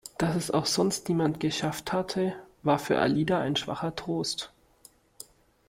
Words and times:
Dass 0.17 0.35
es 0.35 0.49
auch 0.49 0.65
sonst 0.65 1.09
niemand 1.09 1.39
geschafft 1.39 1.93
hatte, 1.93 2.33
war 2.63 2.79
für 2.79 2.97
Alida 2.97 3.39
ein 3.39 3.55
schwacher 3.55 3.95
Trost. 3.95 4.51